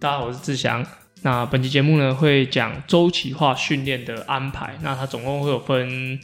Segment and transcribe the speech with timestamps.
[0.00, 0.82] 大家好，我是志祥。
[1.20, 4.78] 那本期节目呢会讲周期化训练的安排。
[4.80, 6.18] 那它总共会有分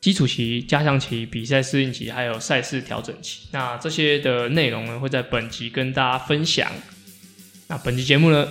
[0.00, 3.48] 基础期、加强期、比赛适应期，还有赛事调整期。
[3.52, 6.72] 那这些的内容呢会在本集跟大家分享。
[7.68, 8.48] 那本期节目呢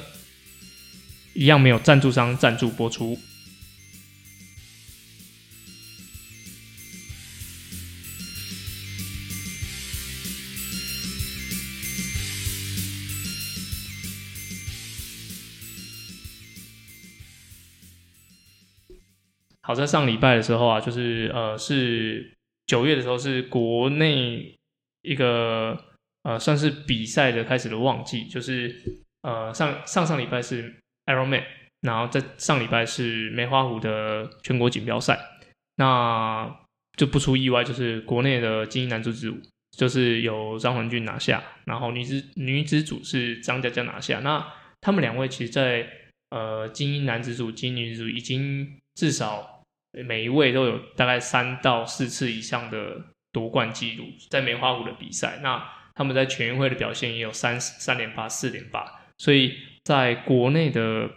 [1.34, 3.18] 一样没有赞助商赞助播出。
[19.72, 22.30] 好在上礼拜的时候啊，就是呃是
[22.66, 24.54] 九月的时候是国内
[25.02, 25.82] 一个
[26.24, 28.76] 呃算是比赛的开始的旺季，就是
[29.22, 30.76] 呃上上上礼拜是
[31.06, 31.46] Ironman，
[31.80, 35.18] 然后在上礼拜是梅花湖的全国锦标赛，
[35.78, 36.54] 那
[36.98, 39.38] 就不出意外，就是国内的精英男子组
[39.78, 44.46] 就是由张环俊拿下，然后女子女子组是张佳佳拿下，那
[44.82, 45.88] 他们两位其实，在
[46.30, 49.61] 呃精英男子组、精英女子组已经至少。
[50.06, 53.02] 每一位都有大概三到四次以上的
[53.34, 55.62] 夺冠记录，在梅花湖的比赛，那
[55.94, 61.10] 他们在全运会的表现也有三三连八、四连八，所以在国内的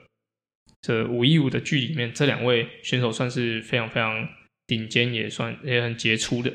[0.81, 4.29] 这五一五的剧里面，这两位选手算是非常非常
[4.67, 6.53] 顶尖，也算也很杰出的。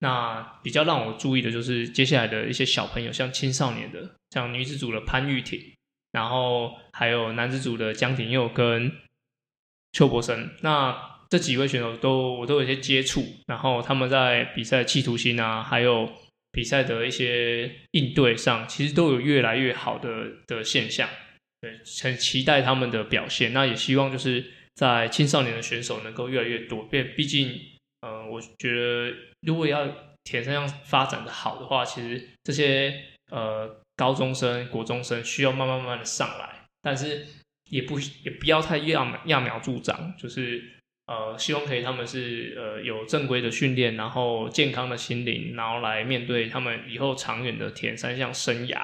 [0.00, 5.58] 那比较让我注意的就是接下来的一些小朋友，像青少年的，像女子组的潘玉婷，
[6.10, 8.92] 然后还有男子组的江廷佑跟
[9.92, 11.11] 邱博生，那。
[11.32, 16.06] 这几位选手都我都有一些接触，然后他们在比赛企图心啊，还有
[16.50, 21.08] 比赛的一些应对上，其实都有越来越好的的现象。
[21.62, 23.54] 对，很期待他们的表现。
[23.54, 26.82] 那也希望就是在青少年的选手能够越来越多。
[26.82, 27.58] 毕毕竟，
[28.02, 29.88] 呃，我觉得如果要
[30.24, 32.94] 田三项发展的好的话，其实这些
[33.30, 37.26] 呃高中生、国中生需要慢慢慢慢的上来，但是
[37.70, 40.62] 也不也不要太揠揠苗助长，就是。
[41.12, 48.82] 呃，希望可以他们是呃有正规的训练，然后健康的心灵，然后来面对他们以后长远的田三项生涯。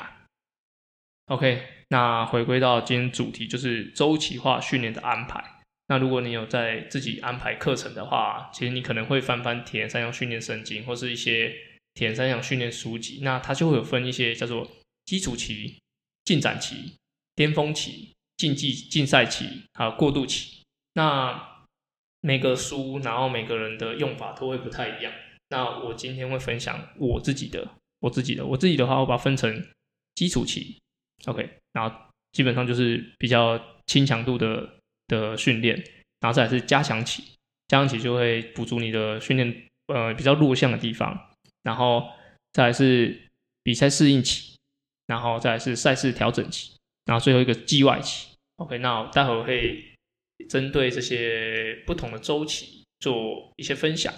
[1.29, 5.43] OK，那回归到今天主题，就是周期化训练的安排。
[5.87, 11.55] 那如果你有在自己安排课程的话，其实你可能会翻翻田三项训练圣经，或是一些
[11.95, 14.71] 田三项训练书籍，那它就会有分一些叫做
[15.07, 15.79] 基础期、
[16.27, 16.93] 进展期、
[17.35, 20.63] 巅峰期、竞技竞赛期，还有过渡期。
[20.93, 21.57] 那
[22.21, 25.13] 每个书，然后每个人的用法都会不太一样。
[25.51, 27.67] 那我今天会分享我自己的，
[28.01, 29.67] 我自己的，我自己的话，我把它分成
[30.15, 30.79] 基础期
[31.27, 31.97] ，OK，然后
[32.33, 34.69] 基本上就是比较轻强度的
[35.07, 35.77] 的训练，
[36.21, 37.23] 然后再是加强期，
[37.69, 41.31] 加强期就会补足你的训练呃比较弱项的地方，
[41.63, 42.07] 然后
[42.53, 43.29] 再是
[43.63, 44.57] 比赛适应期，
[45.07, 46.73] 然后再是赛事调整期，
[47.07, 49.85] 然后最后一个季外期，OK，那待会会。
[50.47, 54.13] 针对这些不同的周期做一些分享。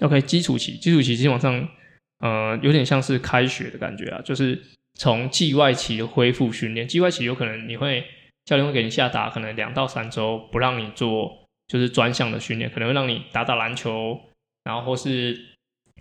[0.00, 1.68] OK，基础期，基础期基本上，
[2.20, 4.60] 呃，有点像是开学的感觉啊，就是
[4.94, 6.86] 从季外期恢复训练。
[6.86, 8.04] 季外期有可能你会
[8.44, 14.20] 教练会给你下达，可能两到三周不让你做，就是专项的训练，可能会让你打打篮球，
[14.64, 15.38] 然后或是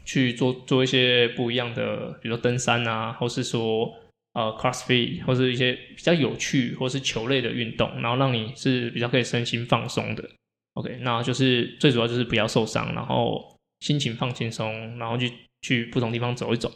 [0.04, 3.94] 去做做一些不一样的，比如说登山啊，或是说。
[4.36, 10.30] 呃，crossfit 或是一些比较有趣或是球类的运动，然后让你是比较可以身心放松的。
[10.74, 15.32] OK，那就是最主要就是不要受伤，然后心情放轻松，然后去
[15.62, 16.70] 去不同地方走一走。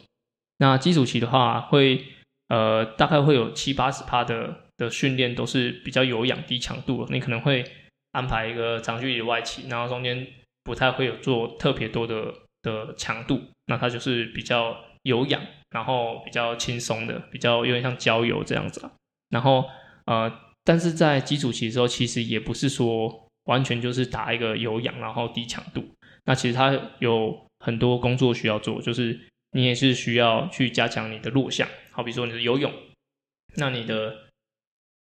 [0.56, 2.02] 那基础期的话，会
[2.48, 7.62] 呃大概会有七八十趴的的训练都是比较有氧低强度的，你可能会
[8.12, 10.26] 安排一个长距离的外企，然后中间
[10.64, 12.32] 不太会有做特别多的
[12.62, 15.42] 的强度，那它就是比较有氧。
[15.70, 18.90] 然后比较轻松的，比较有点像郊游这样子。
[19.28, 19.64] 然后
[20.06, 20.30] 呃，
[20.64, 25.88] 但是在基础期的时候，其实也不是说完全就是打一个有氧，然后低强度。
[26.24, 29.18] 那其实它有很多工作需要做，就是
[29.52, 31.68] 你也是需要去加强你的弱项。
[31.92, 32.72] 好比说你的游泳，
[33.54, 34.12] 那你的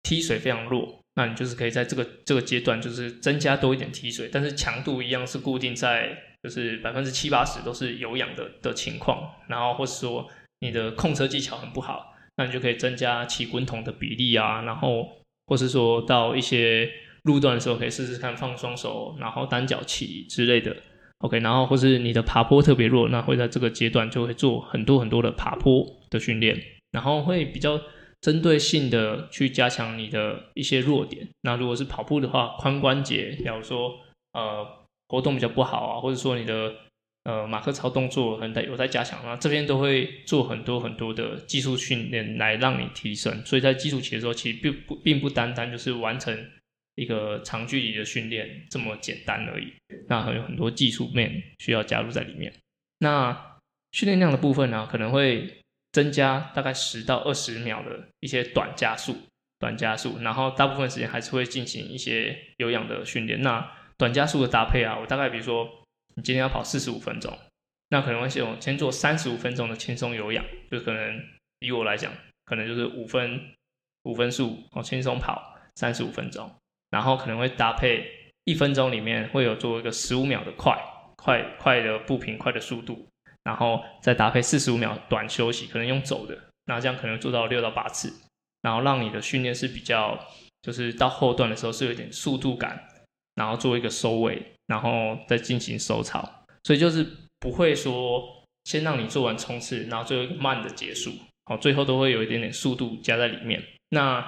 [0.03, 9.33] 踢水非常弱，那你就是可以在这个这个阶段就是增加多一点踢水，但是强度一样是固定在就是百分之七八十都是有氧的的情况。
[9.47, 10.29] 然后或是说。
[10.59, 15.07] 你的控车技巧很不好，那你就可以增加骑滚筒的比例啊，然后
[15.45, 16.89] 或是说到一些
[17.23, 20.75] 路段的时候，可以试试看放双手，然后单脚起之类的。
[21.19, 26.55] OK，然后或是你的爬坡特别弱，那会在这个阶段就会做很多很多的爬坡的训练，
[26.91, 27.79] 然后会比较
[28.21, 31.27] 针对性的去加强你的一些弱点。
[31.41, 33.91] 那如果是跑步的话，髋关节，比如说
[34.33, 34.63] 呃
[35.07, 36.71] 活动比较不好啊，或者说你的
[37.27, 43.45] 呃马克操动作很在有在加强那这边都会做很多很多的技术训练来让你提升。
[43.45, 46.33] 所以在基础期的时候，其实并不并不单单就是完成
[46.95, 49.73] 一个长距离的训练这么简单而已。
[50.07, 52.53] 那还有很多技术面需要加入在里面。
[52.99, 53.59] 那
[53.91, 59.15] 训练量的部分呢，可能会增加大概十到二十秒的一些短加速。
[59.59, 63.41] 短加速，然后大部分时间还是会进行一些有氧的训练。
[63.41, 65.67] 那短加速的搭配啊，我大概比如说
[66.17, 67.37] 你今天要跑四十五分钟，
[67.89, 71.23] 那可能会先先做三十五分钟的轻松有氧，就可能
[71.59, 72.11] 以我来讲，
[72.43, 73.39] 可能就是五分
[74.03, 76.51] 五分速哦，轻松跑三十五分钟，
[76.89, 80.75] 然后可能会搭配一分钟里面会有做一个十五秒的快
[81.15, 83.07] 快快的步频快的速度，
[83.43, 86.35] 然后再搭配四十五秒短休息，可能用走的，
[86.65, 88.11] 那这样可能做到六到八次。
[88.63, 90.17] 然后让你的训练是比较，
[90.63, 92.83] 就是到后段的时候是有点速度感，
[93.35, 97.05] 然后做一个收尾，然后再进行收操，所以就是
[97.39, 98.23] 不会说
[98.65, 101.11] 先让你做完冲刺，然后最后一个慢的结束，
[101.45, 103.63] 好，最后都会有一点点速度加在里面。
[103.89, 104.23] 那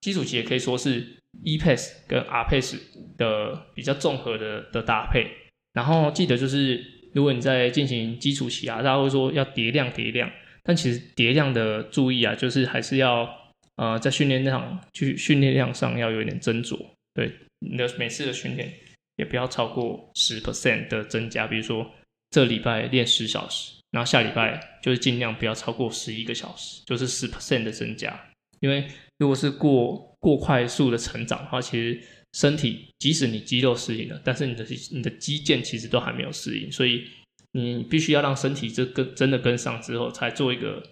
[0.00, 2.78] 基础期也可以说是 E pace 跟 R pace
[3.16, 5.26] 的比较综合的的搭配。
[5.72, 6.84] 然后记得就是，
[7.14, 10.30] 如果你在进行基础期啊，大家会说要叠量叠量，
[10.62, 13.40] 但其实叠量的注意啊，就是还是要。
[13.76, 16.78] 呃，在训练量去训练量上要有一点斟酌，
[17.14, 18.70] 对你的每次的训练
[19.16, 21.46] 也不要超过十 percent 的增加。
[21.46, 21.88] 比如说
[22.30, 28.18] 这礼拜练十小时，然后下礼拜就是尽量不要超过十一个小时，就是十 percent 的增加。
[28.60, 28.86] 因为
[29.18, 32.00] 如果是过过快速的成长的话，其实
[32.32, 37.04] 身体即使你肌肉适应了，但是你的你的肌腱其实都还没有适应，所以
[37.52, 40.82] 你必须要让身体这跟真的跟上之后，才做一个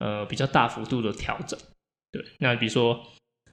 [0.00, 1.58] 呃比较大幅度的调整。
[2.12, 3.00] 对，那比如说，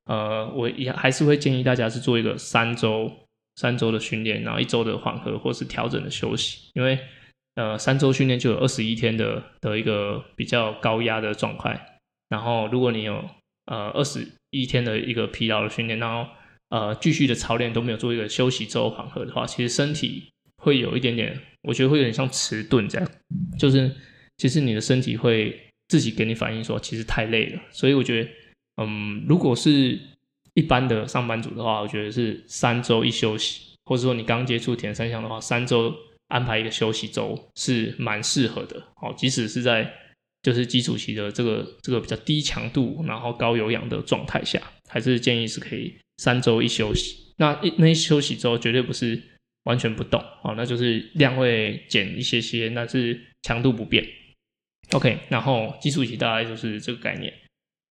[0.06, 3.10] 呃，我也还是会建议大家是做一个三周、
[3.58, 6.98] 三周的训练，然后一周的缓和或是调整的休息，因为
[7.56, 12.00] 呃，三周训练就有二十一天的的一个比较高压的状态，
[12.30, 13.30] 然后如果你有
[13.66, 16.30] 呃二十一天的一个疲劳的训练，然后
[16.70, 20.30] 呃继续的操练都没有做一个休息之后缓和的话，其实身体
[20.64, 23.10] 会有一点点，我觉得会有点像迟钝这样，
[23.60, 23.92] 就是
[24.38, 28.30] 其实你的身体会自己给你反应说，其实太累了，所以我觉得。
[28.80, 30.00] 嗯，如果是
[30.58, 35.94] 一般的上班族的话，我觉得是三周一休息，或者说你刚接触田三项的话，三周
[36.30, 38.76] 安排一个休息周是蛮适合的。
[39.04, 39.88] 哦，即使是在
[40.42, 44.60] 就是基础期的这个这个比较低强度，然后高有氧的状态下，
[44.90, 47.16] 还是建议是可以三周一休息。
[47.38, 49.22] 那一那一休息之后，绝对不是
[49.66, 54.04] 完全不动，哦，那就是量会减一些些，那是强度不变。
[54.94, 57.32] OK，然后基础期大概就是这个概念。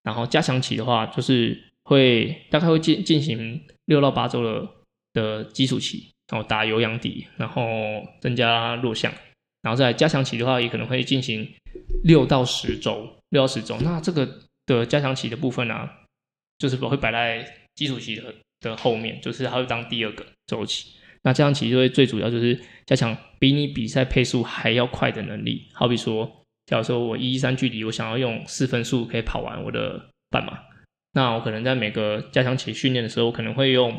[0.02, 4.68] 然后加强期的话，就是会大概会进进行六到八周的
[5.12, 7.64] 的基础期，然后打有氧底，然后
[8.20, 9.12] 增加弱项，
[9.62, 11.48] 然后在加强期的话，也可能会进行
[12.02, 13.76] 六到十周，六到十周。
[13.80, 14.28] 那这个
[14.66, 15.88] 的加强期的部分呢，
[16.58, 17.46] 就是会摆在
[17.76, 20.90] 基础期的的后面，就是它会当第二个周期。
[21.22, 26.42] 那加强期就会最主要就是加强比你比赛配速还要快的能力，好比说。
[26.66, 30.58] 假如说我一一三距离，我想要用四分速可以跑完我的半马，
[31.16, 33.98] 那我可能在每个加强期训练的时候，我可能会用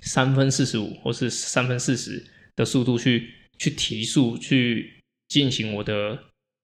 [0.00, 2.24] 三分四十五或是三分四十
[2.56, 3.28] 的速度去
[3.58, 6.18] 去提速去进行我的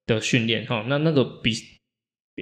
[0.07, 0.83] 的训练哈。
[0.89, 1.53] 那那个比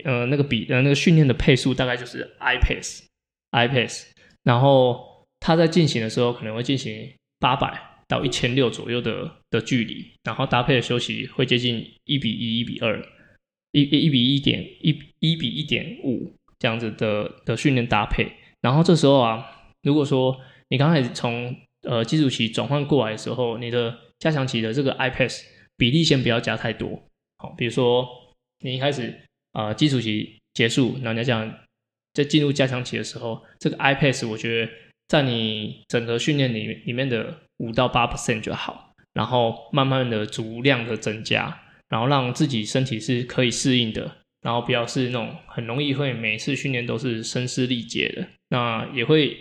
[0.06, 3.04] 呃那个比呃那个训练的配速大概就是 i pace
[3.50, 4.06] i pace，
[4.44, 7.92] 然后它在进行的时候可能会进行八百。
[8.08, 13.04] 到一千六左右的的距离，然后搭配的休息会接近一比一、一比二、
[13.72, 18.32] 一一比一点一一比一点五这样子的的训练搭配。
[18.62, 19.46] 然后这时候啊，
[19.84, 25.44] 如果说你刚开始从呃基础期转换过来的时候，你的加强期的这个 iPass
[25.78, 27.02] 比例先不要加太多。
[27.38, 28.08] 好，比如说
[28.60, 29.14] 你一开始
[29.54, 31.52] 啊基础期结束，那你讲
[32.14, 34.72] 在进入加强期的时候，这个 iPass 我觉得
[35.08, 37.42] 在你整个训练里里面的。
[37.60, 41.58] 五到八 percent 就好，然后慢慢的足量的增加，
[41.88, 49.36] 然后让自己身体是可以适应的，然后不要是那种很容易会每次训练都是声嘶力竭的，那也会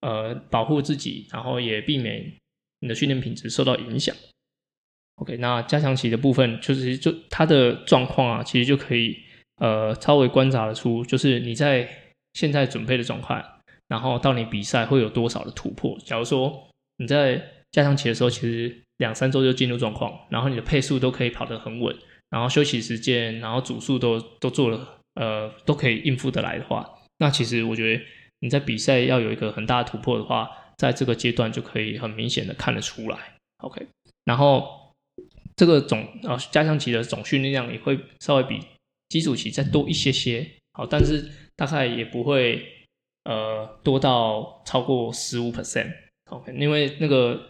[0.00, 2.32] 呃保护自己，然后也避免
[2.80, 4.16] 你的训练品质受到影响。
[5.16, 9.18] OK，那加强期的部分就是就它的状况啊，其实就可以
[9.56, 11.86] 呃稍微观察得出，就是你在
[12.32, 13.44] 现在准备的状况，
[13.88, 15.98] 然后到你比赛会有多少的突破。
[16.06, 17.36] 假如说你在
[17.70, 21.94] 加强期的时候，其实两三周就进入状况，然后你的配速都可以跑得很稳，
[22.30, 28.04] 然后休息时间，然后组数都都做了，呃，都可以应付得来的话，那其实我觉得
[28.40, 33.18] 你在比赛要有一个很大的突破的话，在这个阶段就可以很明显的看得出来。
[33.58, 33.86] OK，
[34.24, 34.92] 然后
[35.56, 38.60] 这个总呃加强期的总训练量也会稍微比
[39.08, 42.64] 基础期再多一些些，好，但是大概也不会
[43.24, 47.42] 呃多到超过十五 percent，OK，因为那个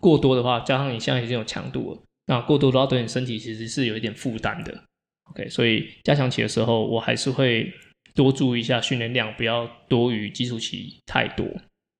[0.00, 4.84] 过多的话，加上你现在已经有强度了，那过多的话对你身体其实是有一点负担的
[5.30, 7.72] ，OK，所以加强期的时候，我还是会
[8.14, 11.44] 多注意一下训练量，不要多于基础期太多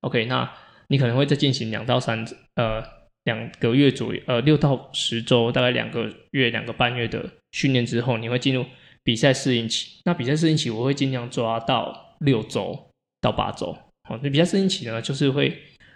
[0.01, 0.49] ，OK，那
[0.87, 2.99] 你可能会再进行两到三呃。
[3.25, 8.65] 两个月左右，呃，六到十周，大概两个月、两个半月的训练之后，你会进入
[9.03, 9.99] 比赛适应期。
[10.05, 13.77] 那比赛适应期，我会尽量抓到六周到八周。
[14.07, 15.49] 好，那比赛适应期呢，就是会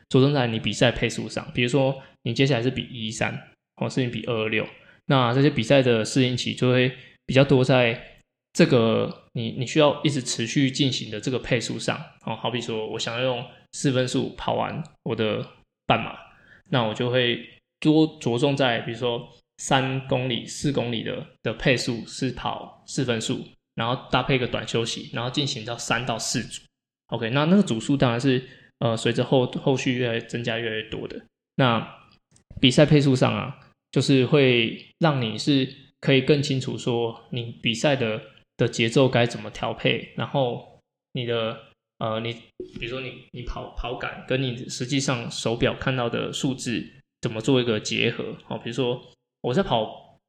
[0.10, 1.50] 着重在你比赛配速上。
[1.56, 3.42] 比如说，你接下来是比一三，
[3.75, 4.68] 或是你比二二六，
[5.06, 6.92] 那这些比赛的适应期就会
[7.25, 8.22] 比较多在
[8.53, 11.98] 这个你你需要一直持续进行的这个配速上。
[12.25, 15.46] 哦，好比说我想要用四分速跑完我的
[15.86, 16.18] 半马。
[16.70, 17.39] 那我就会
[17.80, 26.62] 多着重在，比如说三公里、四公里的的配速是跑四分速，然后搭配一个短休息，然后进行到三到四组。
[27.08, 28.42] OK，那那个组数当然是
[28.80, 31.22] 呃随着后后续越来增加越来越多的。
[31.56, 31.86] 那
[32.60, 33.60] 比赛配速上啊，
[33.93, 38.21] 就是会让你是可以更清楚说你比赛的
[38.57, 40.81] 的节奏该怎么调配，然后
[41.13, 41.57] 你的。
[42.00, 42.33] 呃，你
[42.79, 46.85] 比如说你你跑跑感跟你实际上手表看到的数字
[47.21, 48.35] 怎么做一个结合？
[48.43, 49.01] 好，比如说
[49.39, 50.19] 我在跑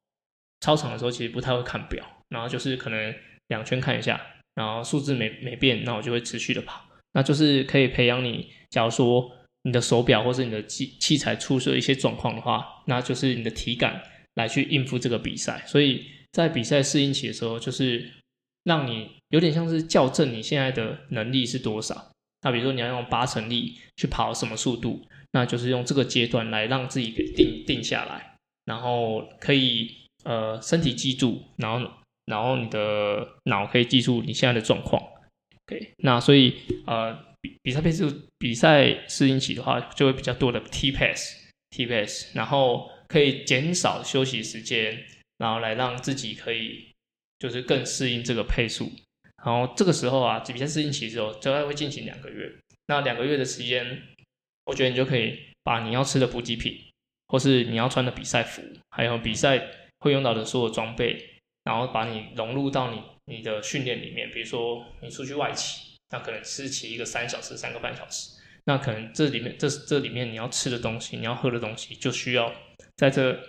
[0.61, 3.13] 操场的时候，其实不太会看表，然后就是可能
[3.47, 4.21] 两圈看一下，
[4.53, 6.81] 然后数字没没变，那我就会持续的跑。
[7.11, 9.29] 那就是可以培养你，假如说
[9.65, 14.01] 你的手表或是你的器器材出了一些状况的话，那就是你的体感
[14.35, 15.61] 来去应付这个比赛。
[15.67, 18.09] 所以在比赛适应期的时候，就是
[18.63, 19.09] 让你。
[19.29, 22.09] 有点像是校正你现在的能力是多少。
[22.43, 29.91] 那比如说你要用八成力去跑什么速度，那就是用这个阶段来让自己给定定下来，然后可以
[30.23, 31.91] 呃身体记住，然后
[32.25, 35.01] 然后你的脑可以记住你现在的状况。
[35.67, 36.53] OK，那所以
[36.85, 37.17] 呃
[37.61, 41.35] 比赛配速比赛适应期的话，就会比较多的 T pace
[41.69, 45.03] T pace，然后可以减少休息时间，
[45.37, 46.87] 然后来让自己可以
[47.39, 48.91] 就是更适应这个配速。
[49.43, 52.51] 然后这个时候啊，比赛适应期之后，大概会进行两个月。
[52.87, 54.01] 那两个月的时间，
[54.65, 56.79] 我觉得你就可以把你要吃的补给品，
[57.27, 59.61] 或是你要穿的比赛服，还有比赛
[59.99, 61.23] 会用到的所有装备，
[61.63, 64.31] 然后把你融入到你你的训练里面。
[64.31, 68.31] 比如说你出去外骑，那可能是骑一个三小时、三个半小时，
[68.65, 72.53] 那可能这里面这这里面你要吃的东西、你要喝的东西，就需要
[72.97, 73.39] 在这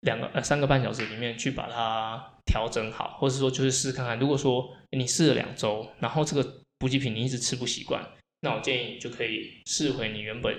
[0.00, 2.26] 两个呃三个半小时里面去把它。
[2.46, 4.18] 调整好，或者说就是试看看。
[4.18, 6.42] 如果说你试了两周，然后这个
[6.78, 8.04] 补给品你一直吃不习惯，
[8.40, 10.58] 那我建议你就可以试回你原本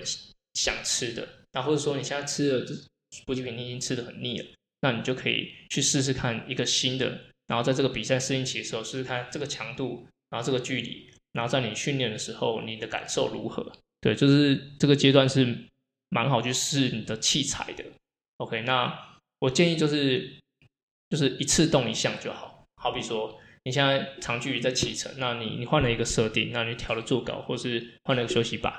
[0.54, 1.28] 想吃的。
[1.52, 2.66] 那或者说你现在吃的
[3.26, 4.46] 补给品你已经吃的很腻了，
[4.80, 7.06] 那你就可以去试试看一个新的。
[7.46, 13.72] 然后在这个比赛适应期的时候，试试看这个强度，然后这个距离，然后在你训练的时候你的感受如何？
[14.00, 15.56] 对，就是这个阶段是
[16.08, 17.84] 蛮好去试你的器材的。
[18.38, 20.38] OK，那我建议就是。
[21.12, 28.72] 就是一次动一项就好，好比说你现在长距离在启程，那你你换了一个设定，那你调了坐高，或是换了个休息板，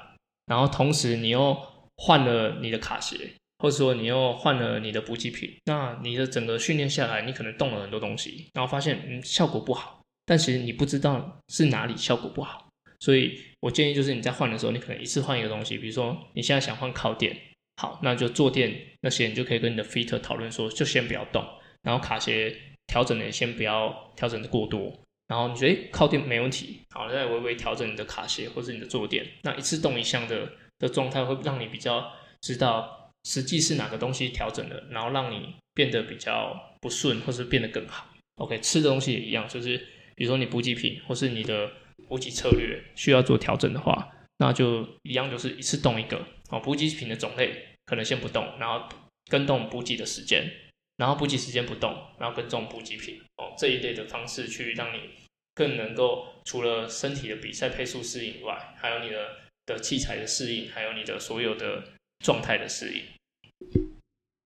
[0.48, 1.56] 然后同时你又
[1.98, 12.68] 换了你的卡鞋，或者说你又换了你的补给品，那你的整个训练下来，你可能动了很多东西，然后发现嗯效果不好，但其实你不知道是哪里效果不好，
[13.00, 17.36] 所以我建议就是你在换的时候，你可能一次换一个东西，比如说你现在想换靠垫，
[17.78, 21.46] 好，那就坐垫那些你就可以跟你的 fitter 讨论说，就先不要动。
[21.82, 22.56] 然后卡鞋
[22.88, 30.50] 调整的先不要调整的过多，然后你觉得靠垫没问题，好，再微微调整你的卡鞋或者你的坐垫，那一次动一项的
[30.80, 38.08] 的状态会让你比较知道实际是哪个东西调整了，然后让你变得比较不顺，或是变得更好。
[38.36, 41.72] OK，吃的东西也一样，就是比如说你补给品或是你的
[42.08, 48.88] 补给策略需要做调整的话，那就一样就是一次动一个，哦，补给品的种类可能先不动，然后
[49.30, 50.50] 跟动补给的时间。
[50.96, 55.00] 然后补给时间不动，然后跟这种补给品哦这一类的方式去让你
[55.56, 61.84] 更能够除了身体的比赛配速适应以外，还有你的的器材的适应，还有你的所有的
[62.24, 63.02] 状态的适应。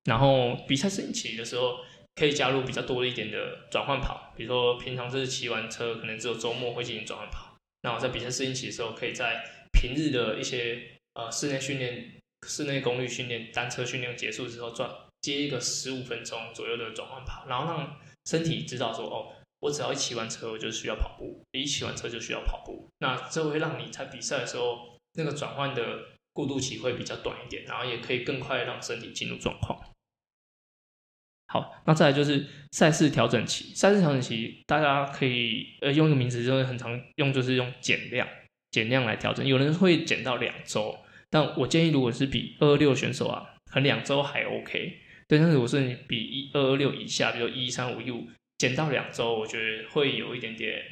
[0.05, 1.79] 然后比赛适应期的时候，
[2.17, 7.55] 可以加入比较多一点的转换跑，比如说平常就是骑完车，可能只有周末会进行转换跑。
[7.83, 10.81] 那我在比赛适应期的时候，可以在平日的一些
[11.13, 12.15] 呃室内训练、
[12.47, 14.89] 室内功率训练、单车训练结束之后转。
[15.19, 22.87] 接一个十五分钟左右的转换跑，然后让身体知道说，哦，我只要一骑完车，我就需要跑步；一骑完车就需要跑步。
[22.99, 25.81] 那这会让你在比赛的时候，那个转换的
[26.33, 29.77] 过渡期会比较短一点，然后也可以更快让身体进入状况。
[31.49, 33.73] 好，那再来就是赛事调整期。
[33.73, 38.27] 赛事调整期，大家可以呃用一个名词，就是很常用，就是用减量，
[38.71, 39.47] 减量来调整。
[39.47, 40.93] 有人会减到两周，
[41.29, 44.99] 但我建议，如果是比二六选手啊，可能两周还 OK。
[45.29, 48.27] 对，但是我是你比一二二六以下，比如一三五一五，
[48.57, 50.83] 减到两周，我觉得会有一点点，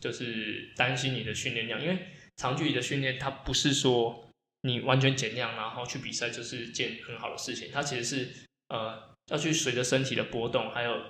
[0.00, 1.98] 就是担心你的训练量，因为
[2.36, 4.30] 长距离的训练，它不是说
[4.62, 8.28] 你完全减量然后去比赛就是件很好的事情，它其实是
[8.68, 9.12] 呃。
[9.28, 11.00] 要去随着身体的波动，还有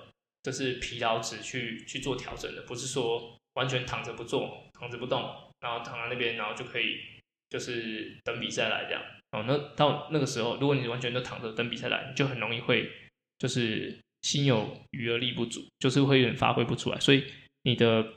[0.43, 5.21] 就是疲劳值去去做调整的，不是说完全躺着不做，躺着不动，
[5.61, 6.99] 然后躺在那边，然后就可以
[7.51, 9.03] 就是等比赛来这样。
[9.33, 12.89] 哦，那到那个时候，如果你完全都躺着等比赛来，你就很容易会
[13.39, 17.01] 就是心有余而力不足，就是会有点发挥不出来。
[17.01, 17.25] 所以
[17.63, 18.15] 你的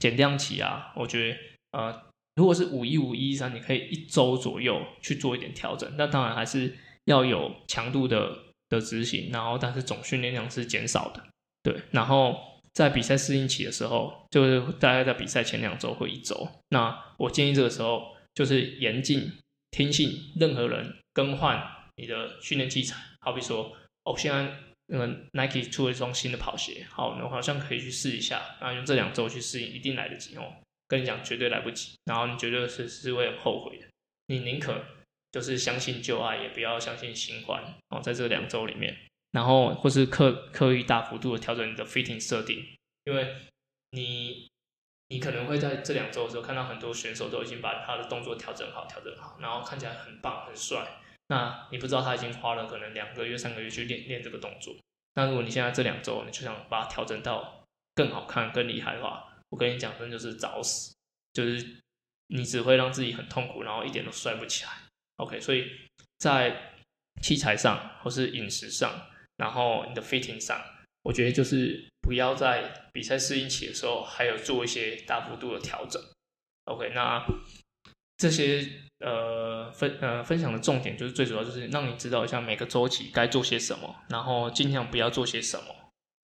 [0.00, 1.38] 减量期啊，我觉得
[1.70, 2.02] 呃，
[2.34, 8.49] 如果是五一五一三，你可以一周左右去做一点调整，那当然还是要有强度的。
[8.70, 11.22] 的执行，然后但是总训练量是减少的，
[11.62, 11.82] 对。
[11.90, 12.40] 然后
[12.72, 19.30] 在比赛适应期的时候，就是大概在比赛前两周或一周，那我建议这个时候就是严禁
[19.72, 21.62] 听信任何人更换
[21.96, 22.96] 你的训练器材。
[23.20, 24.50] 好比说，哦，现在
[24.86, 30.44] 那个 Nike 出了一双新的跑鞋，好，我好像可以去试一下，然后用这两周去适应，一定来得及哦。
[30.86, 33.86] 跟你讲，绝对来不及，然后你绝对是是会很后悔的，
[34.28, 34.82] 你宁可。
[35.32, 38.00] 就是相信旧爱，也不要相信新欢哦。
[38.00, 38.96] 在这两周里面，
[39.32, 42.64] 然后或是刻刻意大幅度的调整你的 fitting 设定，
[43.04, 43.36] 因为
[43.90, 44.48] 你
[45.08, 50.86] 你可能会在这两周的时候看到很多选手都已经把他的动作调整好，调整好，然后看起来很棒很帅。
[51.28, 54.74] 那你不知道他已经花了可能两个月、三个月去练练这个动作。
[55.14, 60.94] 那如果你现在这两周你就想把它调整到更好看、更厉害的话，我跟你讲，真就是找死，
[61.32, 61.76] 就是
[62.28, 64.70] 你只会让自己很痛苦，然后一点都帅不起来。
[65.20, 65.70] OK，所以
[66.16, 66.72] 在
[67.20, 68.90] 器材上或是饮食上，
[69.36, 70.58] 然后你的 fitting 上，
[71.02, 76.02] 我觉得就是不要在比赛适应期的时候还有做一些大幅度的调整。
[76.64, 77.22] OK，那
[78.16, 78.66] 这些
[79.00, 85.64] 呃分呃分享的重点就是最主要就是让你知道一下每个周期该做些什么，然后尽量不要做些什么。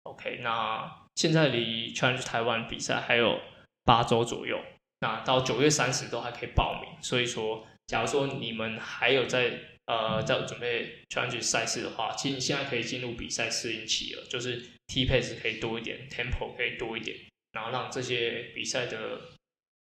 [0.04, 3.40] OK，那现在离 Change 台湾比赛还有
[3.84, 4.60] 八周左右，
[5.00, 7.66] 那到九月三十都还可以报名，所以说。
[7.88, 17.18] 假如说你们还有在呃在准备 challenge 赛事的话，其实你现在可以进入比赛适应期了，就是 T pace 可以多一点，tempo 可以多一点，
[17.52, 19.20] 然后让这些比赛的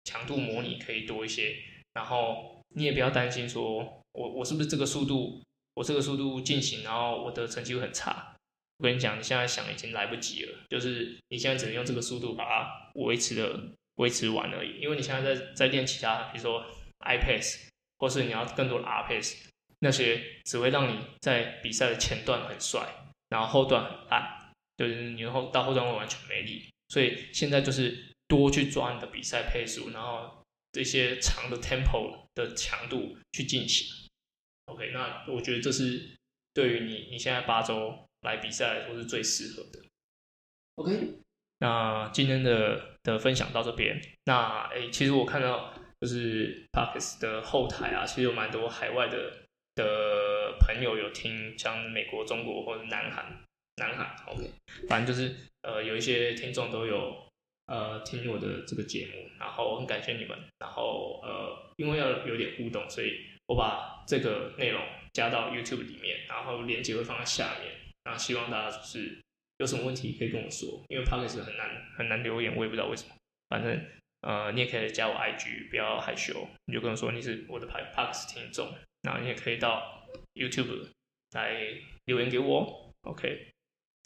[0.03, 1.55] 强度模拟可以多一些，
[1.93, 5.41] 然后你也不要担心说我我是不是这个速度，
[5.75, 8.35] 我这个速度进行，然后我的成绩会很差。
[8.77, 13.59] 我跟你讲，你现在想已经来不及了，就是你现在只能用这个速度把它维持的
[13.97, 16.65] 维持完而已，因为你现在在在练其他，比如说
[17.05, 17.67] i pace。
[18.01, 19.35] 或是你要更多的 R pace，
[19.77, 22.81] 那些只会让你在比赛的前段很帅，
[23.29, 26.67] 然后后段很烂，就是你后到后段会完全没力。
[26.89, 33.87] 所以现在就是多去抓你的比赛配速，然后这些长的 tempo 的强度去进行。
[34.65, 36.17] OK，那我觉得这是
[36.55, 39.79] 对于你你现在八周来比赛来说是最适合的。
[40.77, 41.19] OK，
[41.59, 44.01] 那今天的的分享到这边。
[44.25, 45.71] 那诶，其实我看到。
[46.01, 49.31] 就是 Parkes 的后台啊，其实有蛮多海外的
[49.75, 53.23] 的朋友有听，像美国、中国或者南韩、
[53.77, 54.49] 南韩，OK，
[54.89, 57.15] 反正就是呃有一些听众都有
[57.67, 64.81] 呃听我的这个节目，然后很感谢你们，然后呃因为要有点互动，所以我把这个内容
[65.13, 67.71] 加到 YouTube 里面，然后链接会放在下面，
[68.05, 69.21] 然后希望大家就是
[69.59, 73.13] 有什么问题可以跟我说，因为 Parkes 很难很难留言，我也不知道为什么，
[73.47, 73.79] 反正。
[74.21, 80.87] 呃，你也可以加我 IG，不要害羞，你就跟我说你是我的 Parks 听众，然后你也可以到 YouTube
[81.31, 81.59] 来
[82.05, 83.47] 留言给我，OK。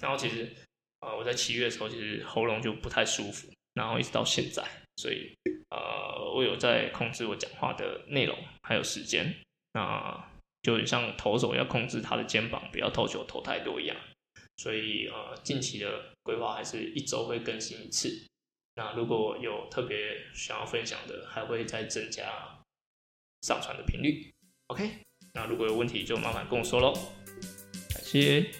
[0.02, 0.54] 然后其实，
[1.02, 4.64] 呃，我在七月的时候其实喉咙就不太舒服，然后一直到现在，
[4.98, 5.34] 所以
[5.70, 9.36] 呃，我有在控制我讲话的内容还有时间，
[9.74, 13.98] 那就像投手要控制他的肩膀，不要投球投太多一样，
[14.58, 18.26] 所以呃，近期的规划还是一周会更新一次。
[18.78, 19.98] 那如果有特别
[20.34, 22.60] 想要分享的，还会再增加
[23.42, 24.34] 上传的频率。
[24.68, 24.90] OK，
[25.34, 26.94] 那如果有问题就麻烦跟我说喽，
[27.90, 28.52] 感谢。